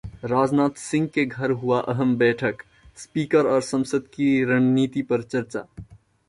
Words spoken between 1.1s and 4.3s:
के घर हुई अहम बैठक, स्पीकर और संसद